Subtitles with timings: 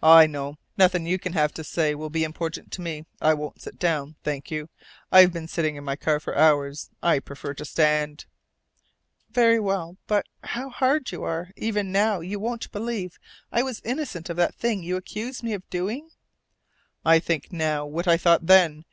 [0.00, 0.58] "I know.
[0.76, 3.04] Nothing you can have to say will be important to me.
[3.20, 4.68] I won't sit down, thank you.
[5.10, 6.88] I've been sitting in my car for hours.
[7.02, 8.26] I prefer to stand."
[9.28, 9.96] "Very well.
[10.06, 11.50] But how hard you are!
[11.56, 13.18] Even now, you won't believe
[13.50, 16.10] I was innocent of that thing you accused me of doing?"
[17.04, 18.84] "I think now what I thought then.